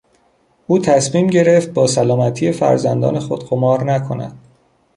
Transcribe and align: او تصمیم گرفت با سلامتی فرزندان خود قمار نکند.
او 0.67 0.79
تصمیم 0.79 1.27
گرفت 1.27 1.69
با 1.69 1.87
سلامتی 1.87 2.51
فرزندان 2.51 3.19
خود 3.19 3.43
قمار 3.47 3.83
نکند. 3.83 4.39